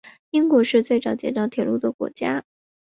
[0.31, 2.43] 英国是最早建造铁路的国家。